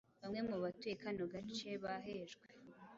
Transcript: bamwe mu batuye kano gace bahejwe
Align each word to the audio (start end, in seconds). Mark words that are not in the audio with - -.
bamwe 0.21 0.39
mu 0.47 0.55
batuye 0.63 0.93
kano 1.03 1.23
gace 1.33 1.69
bahejwe 1.83 2.45